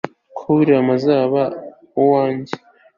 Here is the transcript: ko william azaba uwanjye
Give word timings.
ko 0.37 0.43
william 0.55 0.87
azaba 0.97 1.41
uwanjye 2.01 2.53